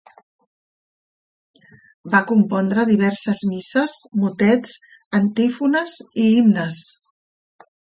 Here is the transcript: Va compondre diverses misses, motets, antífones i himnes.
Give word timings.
Va 2.15 2.23
compondre 2.33 2.87
diverses 2.93 3.45
misses, 3.53 3.97
motets, 4.25 4.77
antífones 5.23 5.99
i 6.27 6.31
himnes. 6.39 6.87